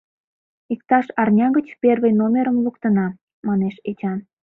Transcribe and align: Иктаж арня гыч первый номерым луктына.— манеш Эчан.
Иктаж 0.73 1.05
арня 1.21 1.47
гыч 1.57 1.67
первый 1.83 2.11
номерым 2.19 2.57
луктына.— 2.65 3.07
манеш 3.47 3.75
Эчан. 3.89 4.19